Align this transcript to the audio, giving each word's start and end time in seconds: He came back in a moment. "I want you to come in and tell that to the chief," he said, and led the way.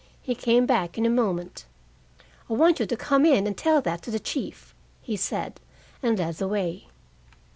He 0.19 0.33
came 0.33 0.65
back 0.65 0.97
in 0.97 1.05
a 1.05 1.11
moment. 1.11 1.67
"I 2.49 2.53
want 2.53 2.79
you 2.79 2.87
to 2.87 2.97
come 2.97 3.23
in 3.23 3.45
and 3.45 3.55
tell 3.55 3.83
that 3.83 4.01
to 4.01 4.09
the 4.09 4.19
chief," 4.19 4.73
he 4.99 5.15
said, 5.15 5.61
and 6.01 6.17
led 6.17 6.37
the 6.37 6.47
way. 6.47 6.87